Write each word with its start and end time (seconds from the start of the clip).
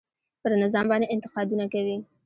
پر 0.41 0.51
نظام 0.63 0.85
باندې 0.91 1.11
انتقادونه 1.15 1.65
کوي. 1.73 1.97